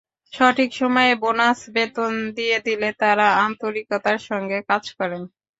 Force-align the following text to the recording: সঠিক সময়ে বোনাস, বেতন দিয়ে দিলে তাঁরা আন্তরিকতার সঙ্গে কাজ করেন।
সঠিক 0.33 0.69
সময়ে 0.73 1.13
বোনাস, 1.23 1.59
বেতন 1.75 2.13
দিয়ে 2.37 2.57
দিলে 2.67 2.89
তাঁরা 3.01 3.27
আন্তরিকতার 3.45 4.19
সঙ্গে 4.29 4.57
কাজ 4.69 4.83
করেন। 4.97 5.21